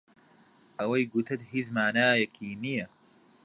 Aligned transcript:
ئەوەی 0.77 1.09
گوتت 1.11 1.39
هیچ 1.51 1.67
مانایەکی 1.75 2.59
نییە. 2.63 2.85